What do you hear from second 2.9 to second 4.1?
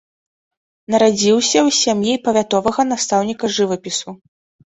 настаўніка жывапісу.